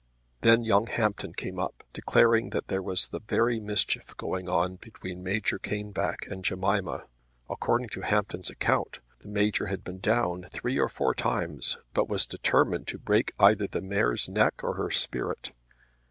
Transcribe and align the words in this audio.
Then 0.41 0.63
young 0.63 0.87
Hampton 0.87 1.33
came 1.33 1.59
up, 1.59 1.83
declaring 1.93 2.49
that 2.49 2.69
there 2.69 2.81
was 2.81 3.09
the 3.09 3.19
very 3.21 3.59
mischief 3.59 4.17
going 4.17 4.49
on 4.49 4.77
between 4.77 5.21
Major 5.21 5.59
Caneback 5.59 6.25
and 6.27 6.43
Jemima. 6.43 7.03
According 7.47 7.89
to 7.89 8.01
Hampton's 8.01 8.49
account, 8.49 8.97
the 9.19 9.27
Major 9.27 9.67
had 9.67 9.83
been 9.83 9.99
down 9.99 10.47
three 10.51 10.79
or 10.79 10.89
four 10.89 11.13
times, 11.13 11.77
but 11.93 12.09
was 12.09 12.25
determined 12.25 12.87
to 12.87 12.97
break 12.97 13.33
either 13.39 13.67
the 13.67 13.79
mare's 13.79 14.27
neck 14.27 14.61
or 14.63 14.73
her 14.73 14.89
spirit. 14.89 15.51